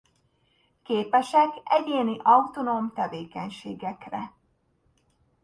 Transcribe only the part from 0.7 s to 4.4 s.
Képesek egyéni autonóm tevékenységekre.